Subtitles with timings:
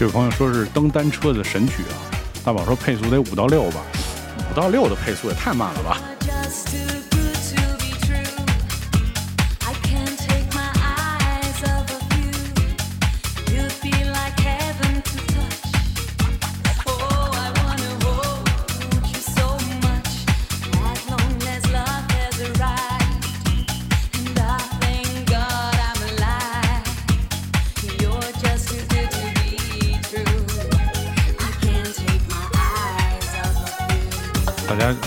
[0.00, 1.92] 这位朋友说是蹬单车的神曲啊，
[2.42, 3.82] 大宝说配速得五到六吧，
[4.50, 6.00] 五到六的配速也太慢了吧。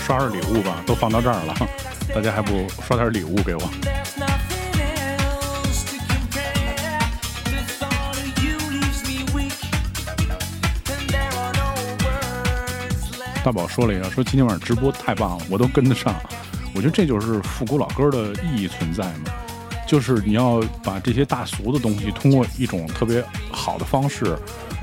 [0.04, 1.54] 刷刷礼物吧，都放到这儿了，
[2.14, 3.62] 大家还不刷点礼物给我？
[13.42, 16.14] 大宝说了一下，说今天晚上直播太棒了，我都跟得上。
[16.74, 19.32] 我觉得这就是复古老歌的意义存在嘛，
[19.88, 24.36] 就是你要把这些大俗的东西，通过一种特别好的方式。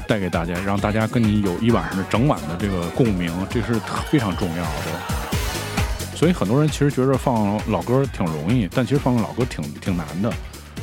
[0.08, 3.74] 带给大家，让大家跟你有一晚上的整晚的这个共鸣，这是
[4.10, 6.16] 非常重要的。
[6.16, 10.32] 所以很多人其实觉得放老歌挺容易，但其实放老歌挺挺难的，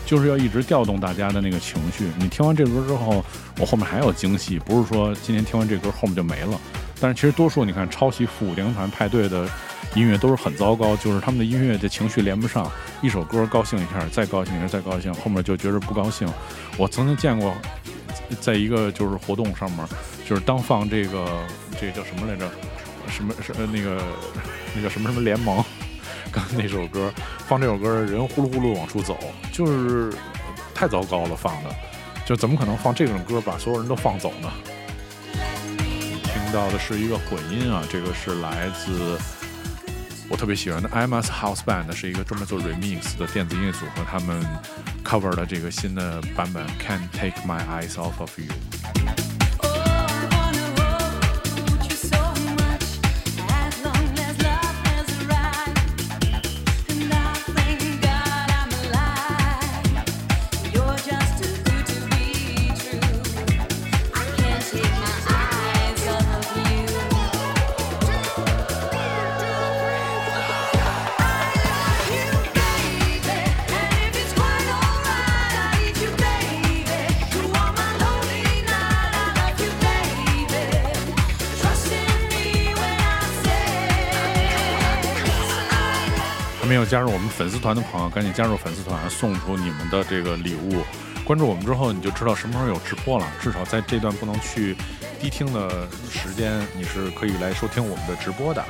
[0.04, 2.10] 就是要一直调动大家的那个情绪。
[2.18, 3.24] 你听完这歌之后，
[3.60, 6.58] 我后面还有惊喜，不是说今天听完这歌后面就没了。
[7.00, 9.48] 但是其实多数你看抄袭复古电团派对的
[9.94, 12.70] 音乐都是很糟糕，就是他们的音乐的情绪连不上，
[13.02, 16.28] 一首歌高兴一下，再高兴一下，再高兴，后面就觉得不高兴。
[16.76, 17.54] 我曾经见过。
[18.42, 19.86] 在一个就是活动上面，
[20.28, 21.26] 就是当放这个
[21.80, 22.46] 这个叫什么来着？
[23.08, 24.02] 什么是那个
[24.76, 25.64] 那个什么什么联盟？
[26.30, 27.10] 刚那首歌
[27.46, 29.16] 放这首歌，人呼噜呼噜往出走，
[29.50, 30.12] 就是
[30.74, 31.34] 太糟糕了。
[31.34, 31.70] 放的
[32.26, 34.52] 就怎么可能放这种歌把所有人都放走呢？
[36.52, 39.18] 到的是一个混音啊，这个是来自
[40.28, 44.44] 我特别喜欢的 MS House Band，是一个专门做 remix 的电子音乐组合，他们。
[45.04, 48.52] cover 的这个新的版本，Can't Take My Eyes Off of You。
[86.98, 90.82] 加入我们粉丝团的朋友，赶紧加入粉丝团，送出你们的这个礼物。
[91.24, 93.32] 关注我们之后，你就知道什么时候有直播了。
[93.40, 94.76] 至少在这段不能去
[95.20, 98.64] 低听的时间，你是可以来收听我们的直播的。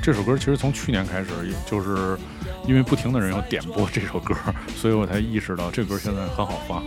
[0.00, 2.16] 这首歌其实从去年开始，也就是。
[2.66, 4.34] 因为不停的人要点播这首歌，
[4.76, 6.82] 所以我才意识到这歌现在很好放。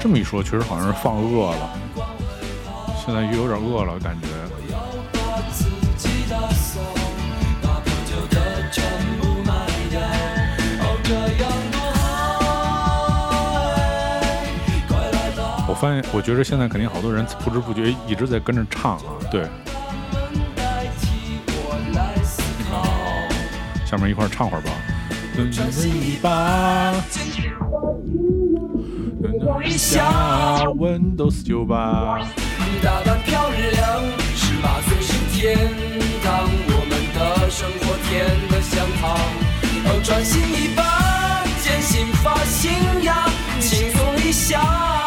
[0.00, 1.70] 这么一说，确实好像是放饿了，
[3.04, 4.26] 现在又有点饿了，感觉。
[15.82, 19.02] 发现，我觉得现在肯定好多人不知不觉一直在跟着唱啊，
[19.32, 19.42] 对。
[23.84, 24.70] 下面一块唱会儿吧。
[29.64, 32.20] 一下 Windows 九八。
[32.80, 34.02] 大胆漂亮，
[34.36, 35.58] 十八岁是天
[36.22, 39.18] 堂，我们的生活甜得像糖。
[39.84, 42.70] 哦，专心一把，坚信发信
[43.02, 43.16] 仰，
[43.58, 45.01] 轻松一下。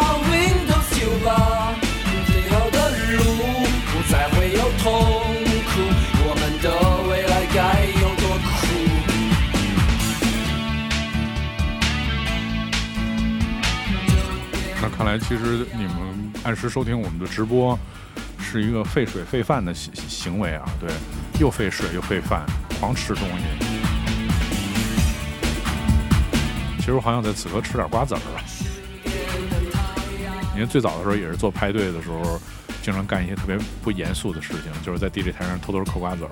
[1.23, 1.73] 吧。
[2.27, 3.23] 最后的路
[3.91, 4.83] 不再会有痛
[5.69, 5.71] 苦，
[6.27, 6.65] 我们的
[7.09, 7.59] 未来该
[8.01, 8.53] 有多苦？
[14.81, 15.93] 那看来，其实你们
[16.43, 17.77] 按时收听我们的直播，
[18.39, 20.63] 是一个费水费饭的行行为啊！
[20.79, 20.89] 对，
[21.39, 22.45] 又费水又费饭，
[22.79, 23.43] 狂吃东西。
[26.77, 28.37] 其实我好想在此刻吃点瓜子儿啊！
[30.55, 32.39] 因为最早的时候也是做派对的时候，
[32.81, 36.29] 经常干一些特别不严肃的事情，就是在 DJ 台上偷偷嗑瓜子儿。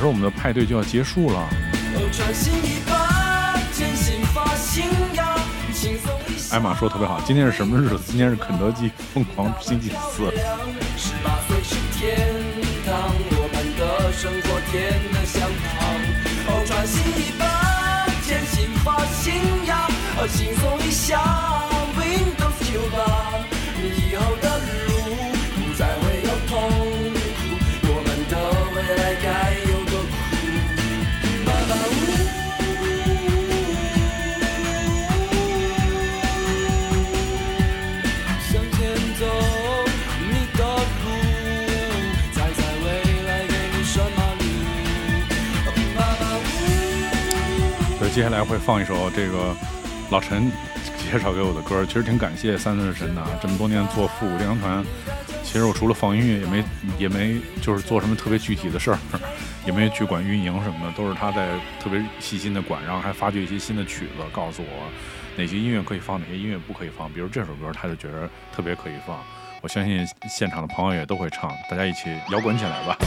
[0.00, 1.46] 时，我们的派对就要结束了。
[6.50, 8.00] 艾玛说特别好，今天是什么日子？
[8.06, 10.32] 今天是肯德基疯狂星期四。
[20.28, 21.60] 轻松一下。
[48.20, 49.56] 接下来会放一首这个
[50.10, 50.52] 老陈
[50.98, 54.84] 介绍给我的歌，其实挺感谢三四神的，这么多年做复古电影团，
[55.42, 56.64] 其实我除了放音乐，也没
[56.98, 58.98] 也没就是做什么特别具体的事儿，
[59.64, 61.48] 也没去管运营什么的，都是他在
[61.82, 64.90] 特别细心的管，然后还发掘一些新的曲子，告诉我
[65.34, 67.10] 哪些音乐可以放，哪些音乐不可以放。
[67.10, 69.18] 比如这首歌，他就觉得特别可以放，
[69.62, 72.98] 我相信现场的朋友也都会唱，大家一起摇滚起来吧。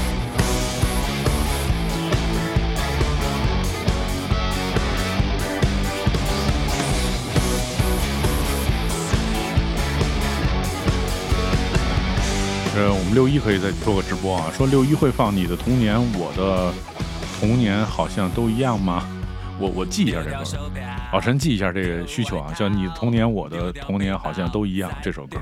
[12.75, 14.51] 呃，我们六一可以再做个直播啊。
[14.57, 16.73] 说六一会放你的童年，我的
[17.39, 19.07] 童年好像都一样吗？
[19.59, 20.43] 我我记一下这个，
[21.11, 25.37] 老陈记一下这个需求啊，叫你的童年，我的童年好像都一样这首歌。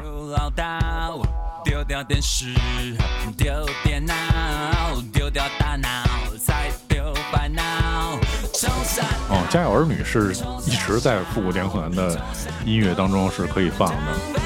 [1.63, 2.53] 丢掉电视，
[3.37, 4.13] 丢电脑，
[5.13, 5.87] 丢掉大脑，
[6.37, 7.63] 再丢烦恼。
[9.29, 10.33] 哦，家有儿女是
[10.65, 12.19] 一直在复古电团的
[12.65, 14.40] 音乐当中是可以放的。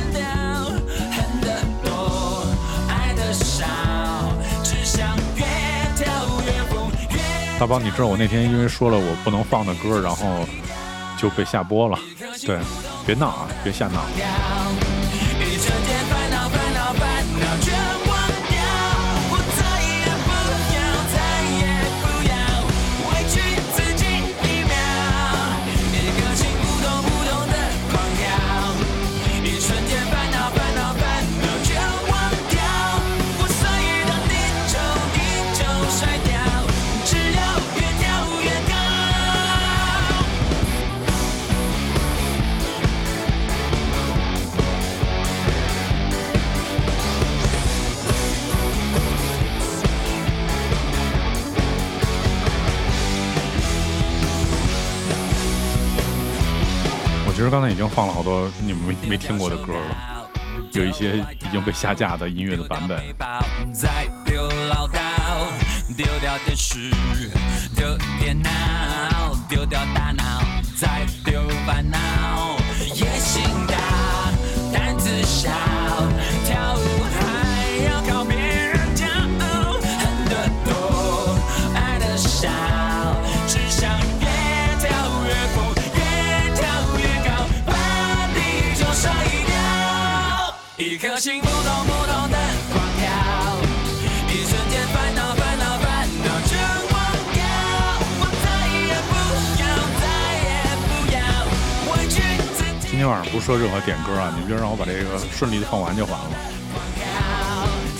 [7.57, 10.45] 大宝，你知道我那天因为说了我不能放的歌，然后
[11.17, 11.97] 就被下播了。
[12.45, 12.59] 对，
[13.05, 14.01] 别闹啊，别瞎闹。
[57.55, 60.29] 刚才已经放了好多你们没没听过的歌了，
[60.73, 63.01] 有一些已经被下架的音乐的版本。
[65.95, 66.91] 丢掉电视，
[67.73, 68.49] 丢电脑，
[69.47, 70.43] 丢掉大脑，
[70.75, 72.57] 再丢烦恼。
[72.93, 73.77] 野心大，
[74.73, 75.49] 胆子小，
[103.35, 106.31] 不说任何点歌啊，你们就让我把这个顺利的放完就完了。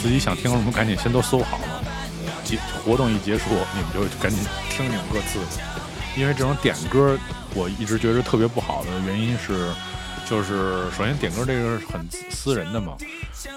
[0.02, 1.84] 自己想听什么赶紧先都搜好了，
[2.46, 4.40] 结活动一结束你们就赶紧
[4.70, 5.46] 听你们各自的，
[6.16, 7.18] 因为这种点歌
[7.54, 9.70] 我一直觉得特别不好的原因是。
[10.28, 12.02] 就是首先点歌这个是很
[12.32, 12.98] 私人的嘛，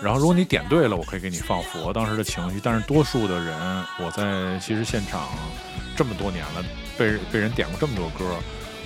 [0.03, 2.61] 然后如果你点对了，我可以给你放符合当时的情绪。
[2.63, 3.57] 但是多数的人，
[3.99, 5.31] 我在其实现场
[5.97, 6.63] 这么多年了，
[6.99, 8.37] 被被人点过这么多歌，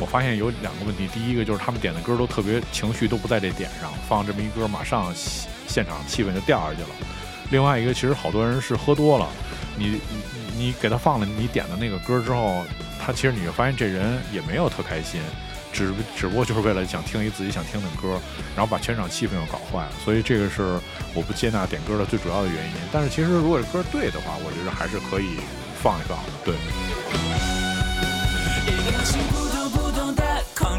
[0.02, 1.06] 我发现有两个问题。
[1.14, 5.14] 第一个就是他们点的歌都特别情绪都不在这点上，放这么一歌，马上
[5.68, 6.88] 现场气氛就掉下去了。
[7.52, 9.28] 另外一个，其实好多人是喝多了，
[9.78, 10.00] 你
[10.56, 12.64] 你给他放了你点的那个歌之后，
[13.00, 15.20] 他其实你会发现这人也没有特开心。
[15.72, 18.20] 只只不过就是为了想听一自己想听的歌，
[18.54, 20.78] 然后把全场气氛又搞坏了，所以这个是
[21.14, 22.74] 我不接纳点歌的最主要的原因。
[22.92, 25.38] 但是其实如果歌对的话，我觉得还是可以
[25.80, 26.32] 放一放的。
[26.44, 26.54] 对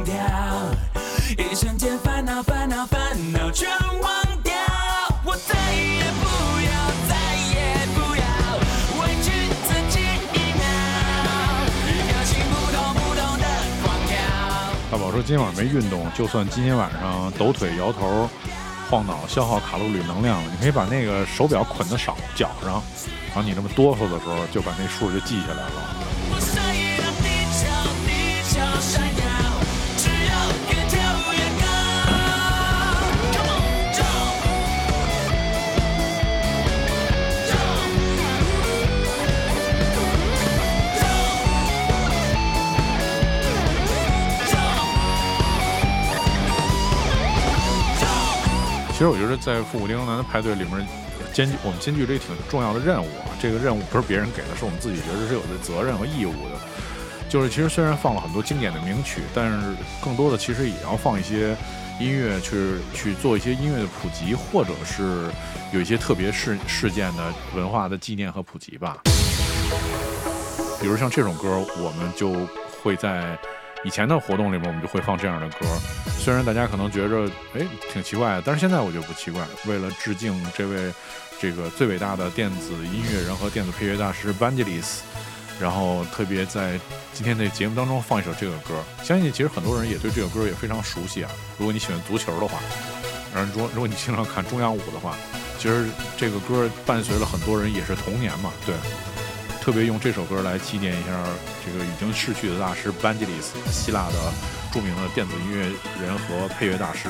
[0.03, 0.13] 对。
[1.37, 2.99] 一瞬间烦恼烦恼烦
[3.31, 3.69] 恼全
[4.01, 4.53] 忘掉，
[5.23, 6.25] 我再也不
[6.61, 6.71] 要
[7.09, 7.15] 再
[7.49, 8.23] 也不要
[9.01, 9.31] 委屈
[9.63, 9.99] 自己
[10.33, 10.63] 一秒，
[11.87, 13.45] 一颗心扑通扑通的
[13.83, 14.11] 狂跳。
[14.91, 18.29] 大宝说今天晚上没运动，就算今天晚上抖腿摇头，
[18.89, 20.51] 晃脑、消耗卡路里能量了。
[20.51, 22.83] 你可以把那个手表捆在手脚上，
[23.27, 26.22] 然后你这么哆嗦的时候，就把那数就记下来了。
[49.03, 50.87] 其实我觉得在复古电工男的派对里面，
[51.33, 53.35] 兼具我们兼具这挺重要的任务啊。
[53.37, 56.55] 这个任务不是别人给的，是我们自己觉得是有的责任和义务的。
[57.27, 61.53] 就是其实虽然放了很多经典的名曲，但是更多的其实也要放一些
[61.99, 65.29] 音乐去去做一些音乐的普及，或者是
[65.73, 68.99] 有一些特别事事件的文化的纪念和普及吧。
[70.79, 72.31] 比如像这种歌，我们就
[72.81, 73.37] 会在。
[73.83, 75.65] 以前的活动里面，我们就会放这样的歌，
[76.17, 77.61] 虽然大家可能觉着哎
[77.91, 79.41] 挺奇怪的，但是现在我觉得不奇怪。
[79.65, 80.91] 为了致敬这位
[81.39, 84.99] 这个最伟大的电子音乐人和电子配乐大师 Vangelis，
[85.59, 86.79] 然后特别在
[87.13, 88.73] 今天的节目当中放一首这个歌。
[89.03, 91.29] 相信其实很多人也对这个歌也非常熟悉啊。
[91.57, 92.59] 如果你喜欢足球的话，
[93.35, 95.15] 然后如果如果你经常看中央五的话，
[95.59, 98.73] 其实这个歌伴随了很多人也是童年嘛，对。
[99.63, 101.23] 特别用这首歌来纪念一下
[101.65, 104.15] 这个已经逝去的大师班吉里斯希腊的
[104.73, 105.61] 著名的电子音乐
[106.01, 107.07] 人和配乐大师。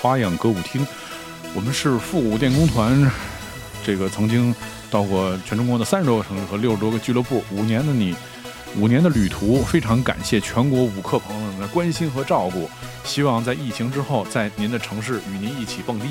[0.00, 0.86] 花样歌舞厅，
[1.54, 3.10] 我们是复古电工团，
[3.84, 4.54] 这个曾经
[4.90, 8.14] 到过全中国的三十多个城市和六十多个俱乐部，五年的你，
[8.76, 12.70] 五年的旅途，非常感谢全国舞客朋友们的关心和照顾，
[13.04, 16.06] 希望在疫情之后，在您的城市与您一起蹦迪。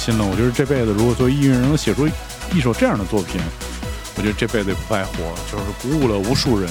[0.00, 0.24] 心了！
[0.24, 2.08] 我觉得这辈子如果作为音乐人能写出
[2.54, 3.38] 一首这样的作品，
[4.16, 5.12] 我觉得这辈子也不白活。
[5.52, 6.70] 就是鼓舞了无数人，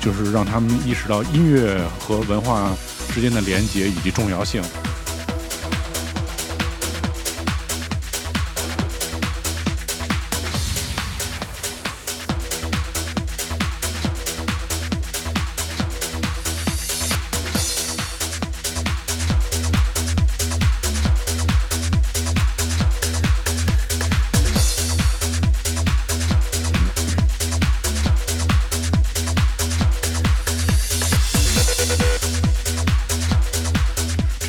[0.00, 2.72] 就是让他们意识到音乐和文化
[3.12, 4.62] 之间的连接以及重要性。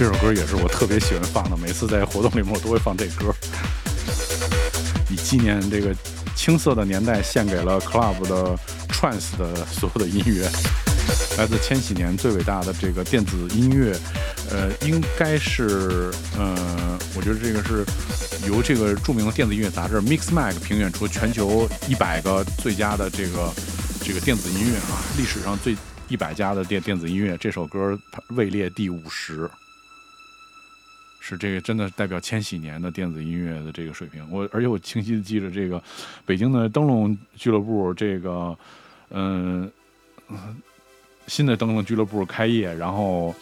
[0.02, 3.32] 这首歌也是我特别喜欢放的，每次在活动里面我都会放这歌。
[5.12, 5.96] 以纪念这个
[6.36, 8.58] 青涩的年代，献给了 club 的
[8.90, 10.50] trance 的所有的音乐，
[11.38, 13.96] 来自千禧年最伟大的这个电子音乐，
[14.50, 17.86] 呃，应该是，呃，我觉得这个是
[18.48, 23.54] 由这个著名的电子音乐杂志 Mixmag 评选出全球一百个最佳的这个
[24.04, 25.78] 这个电子音乐啊，历史上最
[26.08, 27.96] 一百家的电电子音乐，这首歌
[28.30, 29.48] 位列第五十。
[31.24, 35.82] 是这个真的代表千禧年的电子音乐的这个水平，我而且我清晰的记着这个
[36.26, 38.58] 北京的灯笼俱乐部，这个
[39.12, 39.72] 嗯
[41.28, 43.34] 新的灯笼俱乐部开业，然后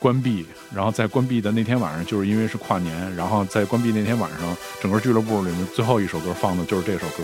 [0.00, 0.44] 关闭，
[0.74, 7.22] 然后在关闭的那天晚上，就是因为是跨年，然后在关闭那天晚上，整个俱乐部里面最后一首歌放的就是这首歌，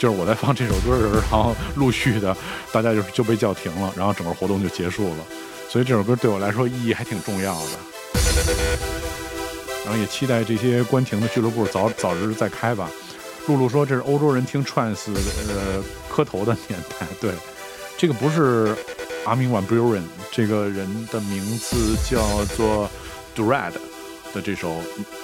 [0.00, 2.36] 就是我在放这首歌的时候，然后陆续的
[2.72, 5.24] 大家就就被叫停了，然后整个活动就结束了，
[5.68, 9.11] 所以这首歌对我来说意义还挺重要的。
[9.84, 12.90] 然后也期待这些关停的俱乐部早早日再开吧。
[13.48, 15.12] 露露说这是欧洲人听 trance
[15.48, 17.06] 呃磕头的年代。
[17.20, 17.32] 对，
[17.98, 18.74] 这个不是
[19.24, 22.88] Armin van Buuren，这个人的名字叫做
[23.34, 23.72] Dread
[24.32, 24.70] 的这首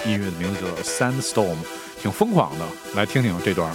[0.05, 1.57] 音乐的名字叫 Sandstorm，
[2.01, 2.65] 挺疯狂的。
[2.95, 3.71] 来听听这段。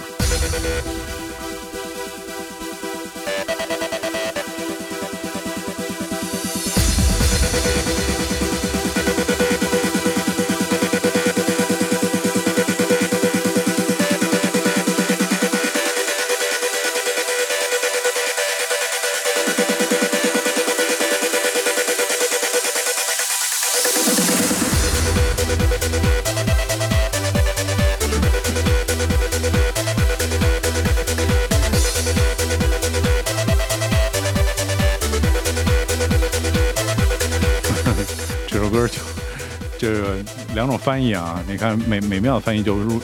[41.13, 42.99] 啊，你看美美妙的翻译就是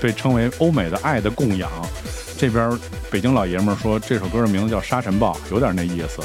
[0.00, 1.70] 被称为欧美的爱的供养，
[2.36, 2.78] 这边
[3.10, 6.20] 北京老爷们说这首歌的名字叫沙尘暴，有点那意思。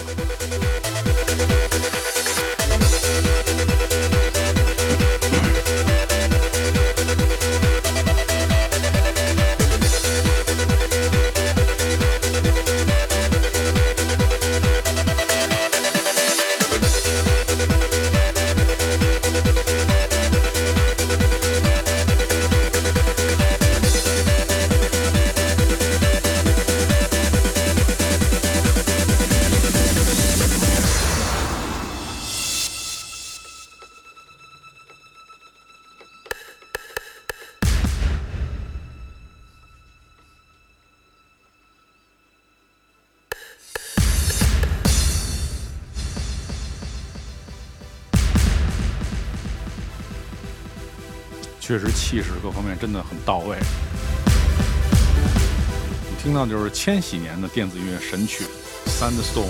[51.71, 53.55] 确实，气势各方面真的很到位。
[56.10, 58.43] 你听到就是千禧年的电子音乐神曲
[58.89, 59.45] 《Sandstone》。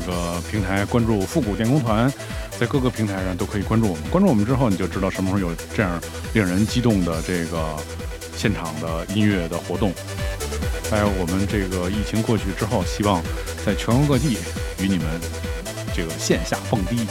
[0.00, 2.12] 个平台关注复古电工团，
[2.58, 4.02] 在各个平台上都可以关注我们。
[4.10, 6.00] 关注我们之后，你就知道什么时候有这样
[6.32, 7.76] 令人激动的这个
[8.36, 9.92] 现场的音乐的活动。
[10.90, 13.22] 还有我们这个疫情过去之后，希望
[13.64, 14.38] 在全国各地
[14.80, 15.06] 与你们
[15.94, 17.06] 这个线下蹦迪。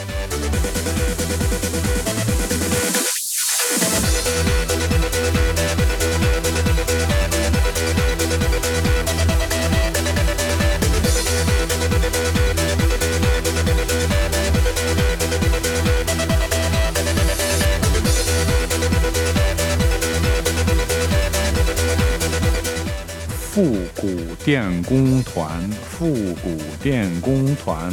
[24.52, 27.88] 电工团，复古电工团，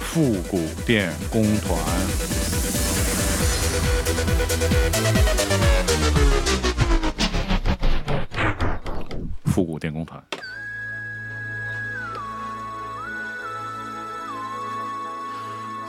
[0.00, 1.78] 复古电工团，
[9.44, 10.18] 复古电工团。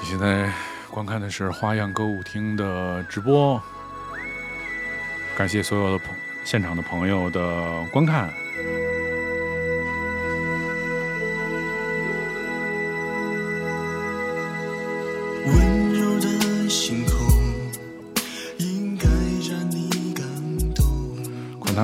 [0.02, 0.52] 你现在
[0.92, 3.62] 观看的是花样歌舞厅的直播，
[5.38, 8.30] 感谢所有的朋现场的朋友的观看。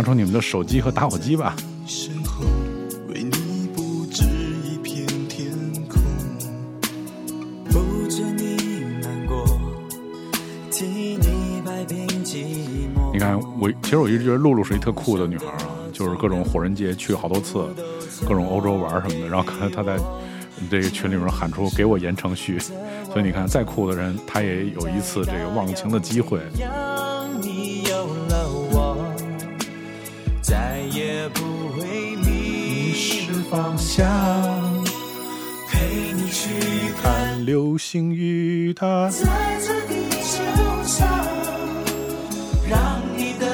[0.01, 1.55] 拿出你们的手机和打火机吧。
[13.13, 17.63] 你看，我其实我一直觉得露露是一特酷的女孩啊，就是各种火人节去好多次，
[18.27, 19.99] 各种欧洲玩什么的，然后看她在
[20.67, 22.57] 这个群里面喊出“给我言承旭”。
[23.13, 26.39] 所以你看，再酷的人，他也有一次这个忘情的机会。
[35.69, 36.49] 陪你去
[37.01, 39.27] 看流星雨，它在
[39.59, 40.41] 这地球
[40.85, 41.05] 上，
[42.69, 43.45] 让你的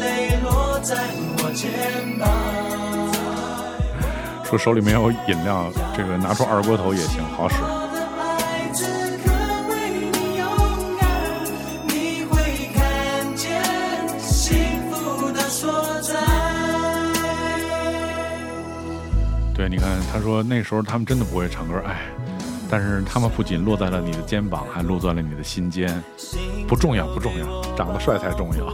[0.00, 0.96] 泪落在
[1.38, 1.70] 我肩
[2.18, 2.30] 膀。
[4.42, 7.56] 说手里没有饮料，这个拿出二锅头也行，好使。
[19.72, 22.02] 你看，他说那时候他们真的不会唱歌，哎，
[22.68, 25.88] 但是他们不仅落在了你的肩膀，还落在了你的心间。
[26.68, 28.66] 不重要，不重要，长得帅才重要。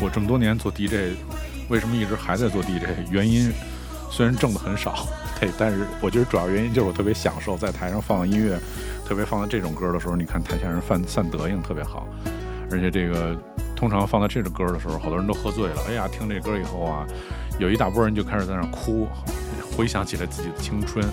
[0.00, 1.16] 我这么多年做 DJ，
[1.68, 2.86] 为什么一直还在做 DJ？
[3.10, 3.52] 原因
[4.10, 5.06] 虽然挣的很少，
[5.40, 8.58] 对，但是我觉得主要原因就是我特别享受在台上放音乐，
[9.06, 12.06] 特别放到这种歌的时候，你看台下人散散德行特别好，
[12.70, 13.36] 而且这个
[13.76, 17.06] 通常放到这种歌的时候，好多人都喝醉了，哎呀，听这歌以后啊，
[17.58, 19.08] 有一大波人就开始在那哭，
[19.76, 21.04] 回想起来自己的青春，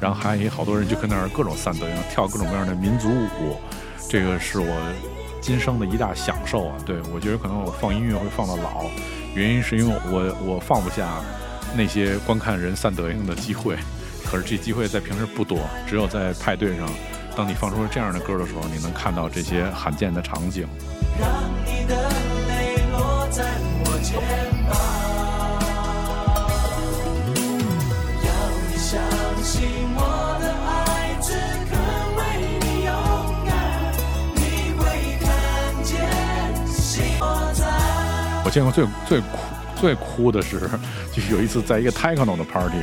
[0.00, 3.56] 然后还有好多人就跟那儿各种散德行，跳各种各样的民族舞，
[4.08, 5.19] 这个是我。
[5.40, 6.76] 今生的一大享受啊！
[6.84, 8.84] 对我觉得可能我放音乐会放到老，
[9.34, 11.20] 原因是因为我我放不下
[11.74, 13.76] 那些观看人散德行的机会，
[14.26, 16.88] 可是这机会在平时不多，只有在派对上，
[17.36, 20.66] 当你放出这样的歌的时候，你能看到这些罕见的场景。
[21.18, 21.30] 让
[21.64, 22.10] 你的
[38.50, 39.26] 见过最最酷
[39.76, 40.60] 最酷的是，
[41.12, 42.82] 就有一次在一个 techno 的 party，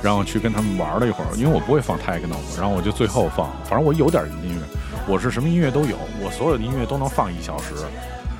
[0.00, 1.34] 然后去跟他们玩了一会儿。
[1.36, 4.62] 因为我不会放 techno，然后我就最后放，反正我有点音乐，
[5.08, 7.74] 我是什么音乐都有，我所有的音乐都能放一小时。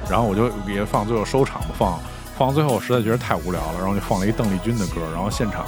[0.09, 1.99] 然后我就也放最后收场放，
[2.39, 5.67] 放最后我实在觉得太无聊了，然后就放了一邓丽君的歌，然后现场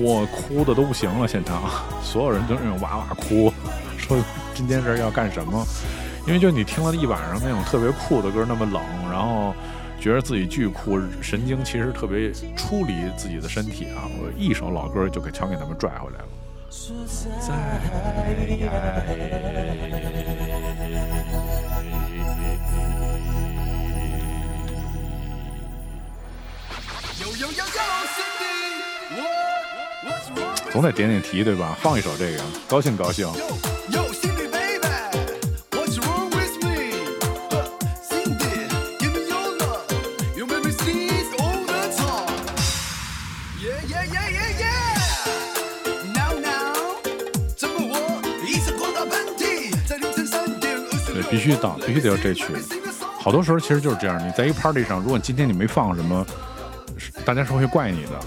[0.00, 1.62] 我哭的都不行了，现场
[2.04, 3.52] 所有人都那种哇哇哭，
[3.96, 4.16] 说
[4.54, 5.66] 今天是要干什么？
[6.24, 9.52] 因为就你听了一晚上那种特别酷的歌，那么冷，然后。
[10.00, 14.06] 觉得自己巨酷，神经其实特别出离自己的身体啊！
[14.20, 16.28] 我一首老歌就给全给他们拽回来了。
[30.70, 31.76] 总得点点题对吧？
[31.80, 33.26] 放一首这个，高兴高兴。
[51.38, 52.46] 必须到，必须得要这曲，
[53.20, 56.26] 好多时候其实就是这样，你在一个 party 上，如果今天你没放什么，
[57.24, 58.18] 大家是会怪你的，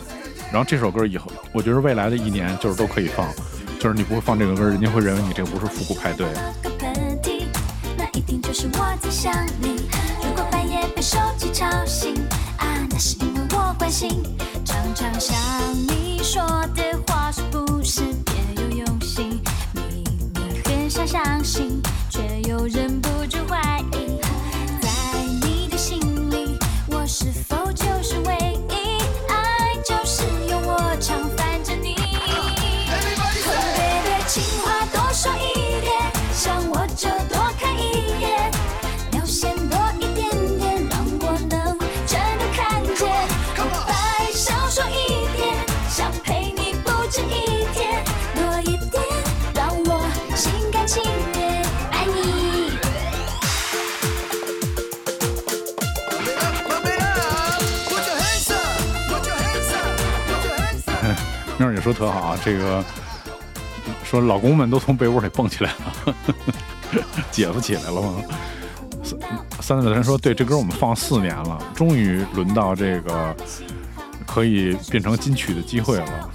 [0.50, 3.28] 然后这首歌以后，我觉得未来的一年就是都可以放，
[3.82, 6.26] 就是你不会放这个歌，人家会认为你这个不是复古派对。
[10.24, 12.15] 如果半夜被手机吵醒，
[12.60, 14.24] 啊，那是因为我关心，
[14.63, 15.36] 常常想
[15.74, 16.41] 你说
[16.74, 18.20] 的话，是不是？
[61.93, 62.84] 特好啊，这个
[64.04, 66.15] 说老公们都从被窝里蹦起来了，
[67.32, 68.15] 姐夫起来了吗？
[69.60, 73.36] 三三子人说，对，这歌我们放四年了，终于轮到这个
[74.25, 76.30] 可以变成金曲的机会了。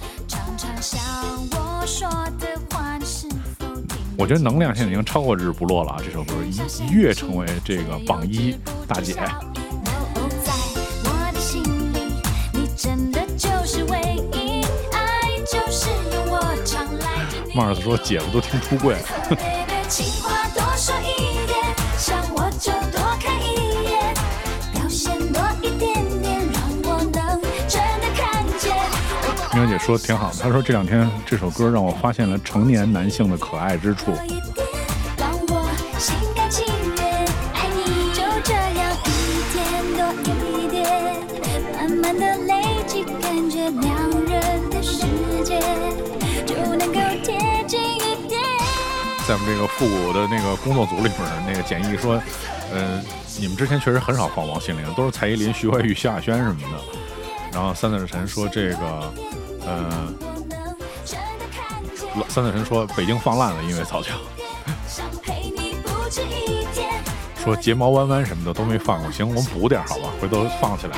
[4.17, 5.99] 我觉得能量现在已经超过日不落了啊！
[6.03, 8.55] 这首歌一一跃成为这个榜一
[8.87, 9.15] 大姐。
[17.73, 19.01] 说：“姐夫都听出柜了。
[29.53, 34.13] ”明姐说挺好的，她说这两天这首歌让我发现了成年男性的可爱之处。
[49.77, 51.13] 复古的那个工作组里面，
[51.47, 52.21] 那个简易说，
[52.73, 53.03] 嗯，
[53.39, 56.77] 你们之前确实很少放王心凌，都是蔡依林、徐怀钰、萧亚轩什么的。
[57.53, 59.13] 然后三子神说这个。
[59.69, 60.15] 嗯，
[62.29, 64.09] 三字神说北京放烂了，因为早就
[67.43, 70.97] 说睫毛弯弯什么的都没放过，行，我们补点好吧，回头放起来。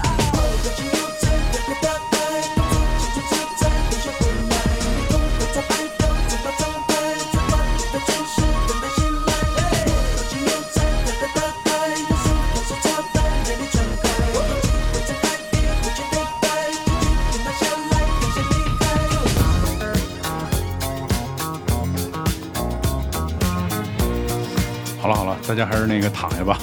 [25.51, 26.57] 大家还是那个躺下吧，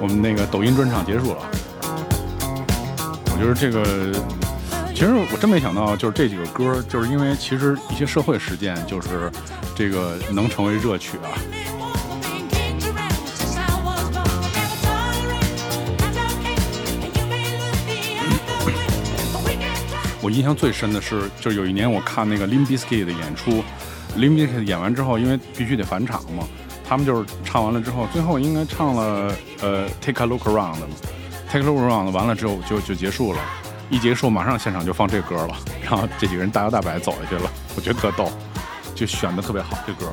[0.00, 1.42] 我们那个抖音专场结束了。
[3.26, 4.10] 我觉得这个，
[4.94, 9.30] 其实我真没想到，就是这几个歌，就是因为其实一些社会实践，就是
[9.76, 11.28] 这个能成为热曲啊。
[20.22, 23.62] 我印象最深的是，就有一年我看那个 Limp Bizkit 的演出
[24.16, 26.48] ，Limp Bizkit 演完之后，因为必须得返场嘛。
[26.86, 33.40] 他们就是唱完了之后，最后应该唱了呃 Take a Look Around，Take a Look Around 完了之后就就结束了，
[33.90, 38.30] 一结束马上现场就放这歌了，然后这几个人大摇大摆走下去了，我觉得特逗，
[38.94, 40.12] 就选的特别好这歌。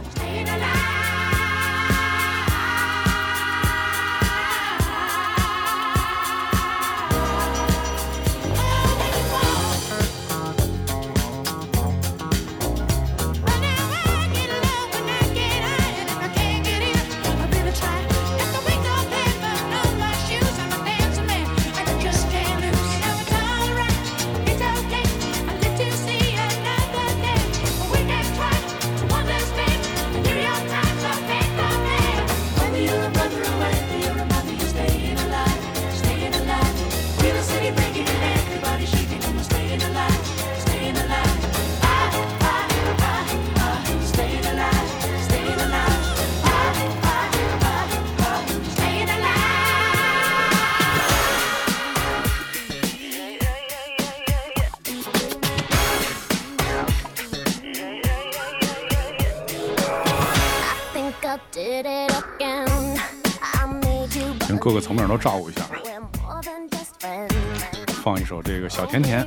[68.51, 69.25] 这个小甜甜。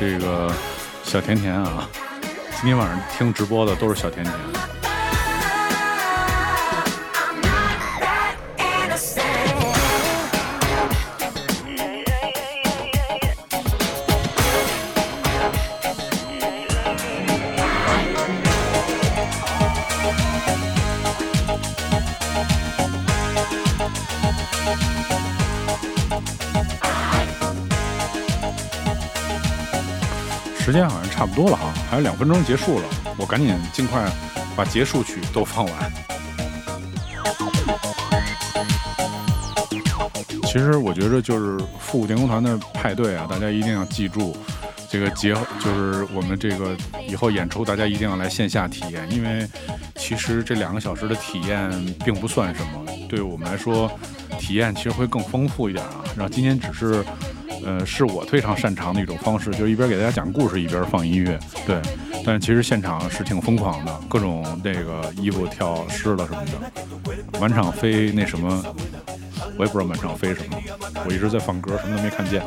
[0.00, 0.50] 这个
[1.04, 1.86] 小甜甜啊，
[2.52, 4.34] 今天晚上听直播的都是小甜甜。”
[30.70, 32.84] 时间好像差不多了哈，还有两分钟结束了，
[33.16, 34.08] 我赶紧尽快
[34.54, 35.92] 把结束曲都放完。
[40.44, 44.36] 其实我觉得就是复古电工团的派对啊，大家一定要记住，
[44.88, 46.76] 这个结就是我们这个
[47.08, 49.44] 以后演出，大家一定要来线下体验，因为
[49.96, 51.68] 其实这两个小时的体验
[52.04, 53.90] 并不算什么，对我们来说，
[54.38, 56.04] 体验其实会更丰富一点啊。
[56.16, 57.04] 然后今天只是。
[57.70, 61.38] 呃，是我非常擅长的一种方式，就是一边给大家讲故事，一边放音乐。
[61.64, 61.80] 对，
[62.24, 68.64] 但其实现场是挺疯狂的，各种那个衣服跳湿了什么的，满场飞那什么，
[69.56, 70.58] 我也不知道满场飞什么，
[71.06, 72.42] 我一直在放歌，什么都没看见。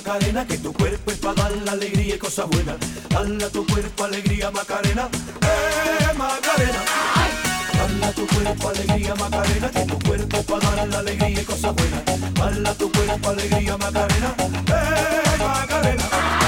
[0.00, 2.76] Macarena, que tu cuerpo es para dar la alegría y cosas buenas.
[3.14, 5.10] Hala tu cuerpo, alegría, Macarena,
[5.42, 6.82] eh, Macarena.
[7.84, 12.02] Hala tu cuerpo, alegría, Macarena, que tu cuerpo para dar la alegría y cosas buenas.
[12.40, 16.39] Hala tu cuerpo, alegría, Macarena, eh, Macarena.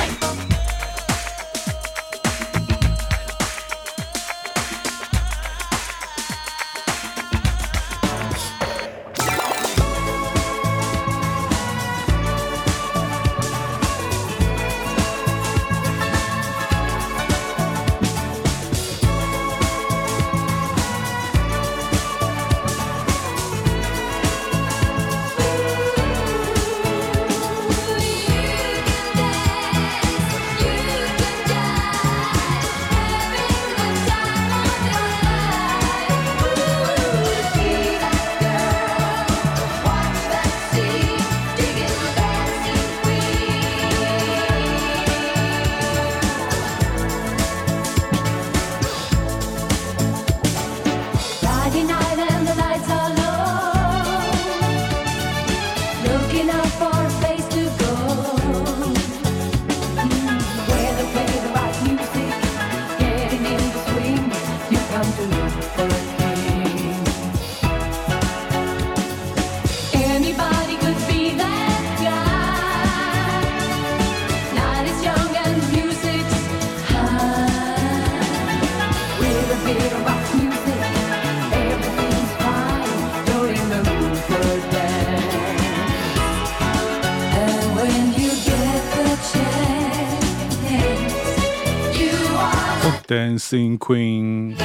[93.32, 94.56] ，Dancing Queen。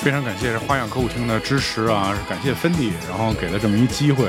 [0.00, 2.16] 非常感谢花样歌舞厅的支持啊！
[2.28, 4.26] 感谢芬迪，然后给了这么一机会，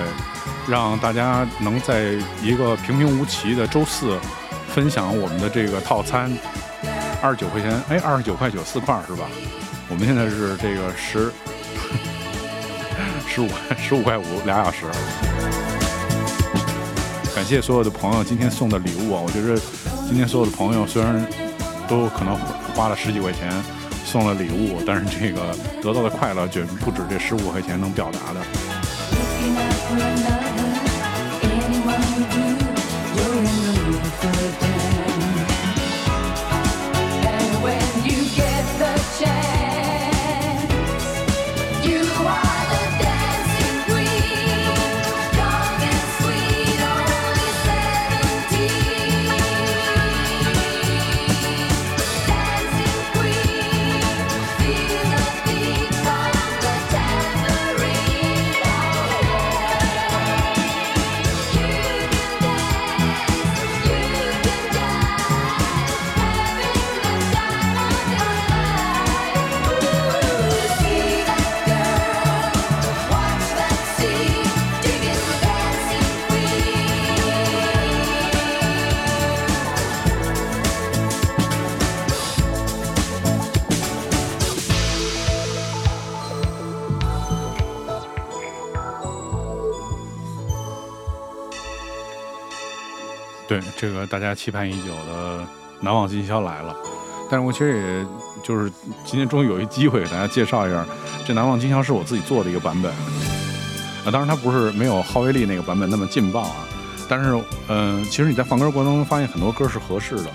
[0.67, 4.19] 让大家能在一个平平无奇的周四
[4.67, 6.29] 分享我们的这个套餐。
[7.21, 9.25] 二十九块钱，哎，二十九块九四块是吧？
[9.89, 11.31] 我们现在是这个十
[13.27, 14.85] 十五十五块五俩小时。
[17.35, 19.21] 感谢所有的朋友今天送的礼物啊！
[19.25, 19.59] 我觉得
[20.07, 21.25] 今天所有的朋友虽然
[21.87, 22.35] 都可能
[22.75, 23.51] 花了十几块钱
[24.05, 28.39] 送了礼物，但是这个得到的快乐绝不止这十五块钱能表达的。
[93.49, 95.39] 对，这个大家期盼已久的
[95.81, 96.75] 《难忘今宵》来了，
[97.31, 98.05] 但是我其实也
[98.43, 98.71] 就是
[99.03, 100.85] 今天终于有一机会给大家介绍一下，
[101.25, 102.91] 这《难忘今宵》是我自己做的一个版本，
[104.05, 106.57] 啊，当然它不是没有浩威利那个版本那么劲爆啊，
[107.09, 110.29] 但是，嗯，其实你在放歌过程中发现很多歌是合适的，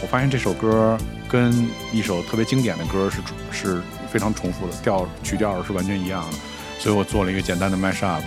[0.00, 0.96] 我发现这首歌
[1.28, 1.52] 跟
[1.92, 6.38] 一首特别经典的歌是是非常重复的，调曲调是完全一样的，
[6.78, 8.22] 所以我做了一个简单的 mash up。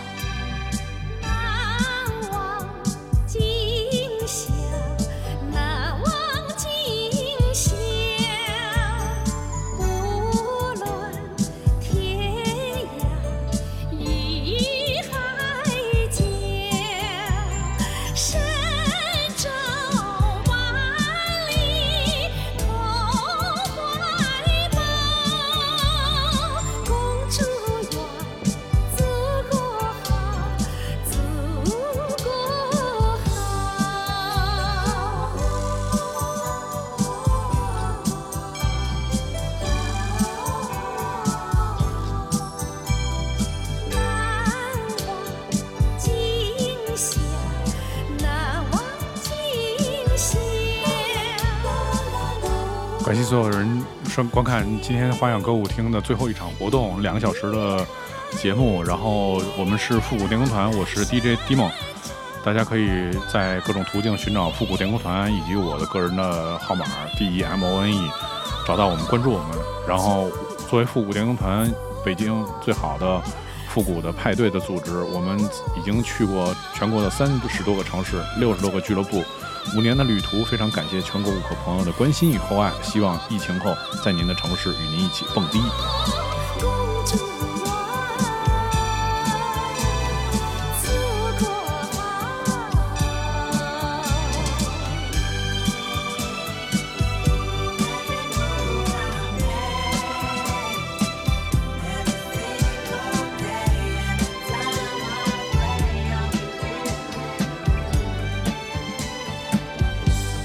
[53.13, 53.85] 感谢所有人
[54.15, 57.85] 观观看今天花样歌舞厅的最后一场活动，两个小时的
[58.39, 58.81] 节目。
[58.81, 61.69] 然后我们是复古电工团，我是 DJ D 梦
[62.43, 68.09] 大家可以在各种途径寻找复古电工团以及我的个人的号码 D E M O N E，
[68.65, 69.49] 找到我们关注我们。
[69.87, 70.27] 然后
[70.67, 71.71] 作为复古电工团
[72.03, 73.21] 北京最好的
[73.69, 75.39] 复古的派对的组织，我们
[75.77, 79.23] 已经去过全国的三十多个城市，六十多个俱乐部。
[79.75, 82.71] 五年的旅途，非常感谢全国顾客朋友的关心与厚爱。
[82.81, 85.59] 希望疫情后，在您的城市与您一起蹦迪。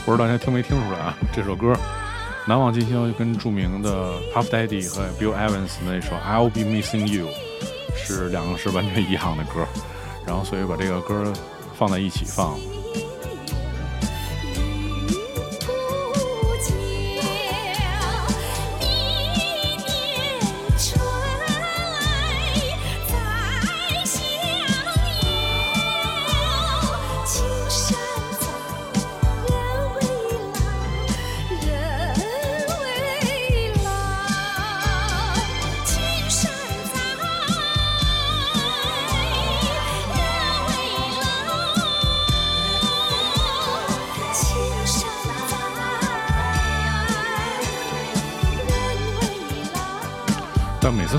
[0.09, 1.15] 不知道大家听没听出来啊？
[1.35, 1.75] 这首歌
[2.47, 7.27] 《难忘今宵》跟著名的 Puff Daddy 和 Bill Evans 那首《I'll Be Missing You》
[7.95, 9.67] 是两个是完全一样的歌，
[10.27, 11.31] 然后所以把这个歌
[11.77, 12.59] 放在一起放。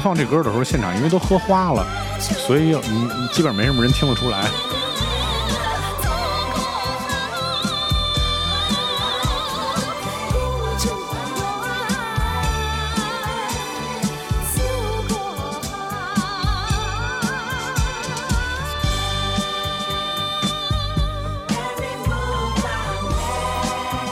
[0.10, 1.86] 放这歌的时候，现场因为都喝花了，
[2.20, 4.50] 所以你基本上没什么人听得出来。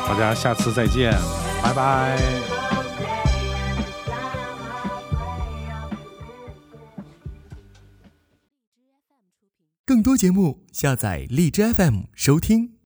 [0.07, 1.11] 大家下次再见，
[1.63, 2.56] 拜拜。
[10.17, 12.76] 节目，下载荔枝 FM 收听。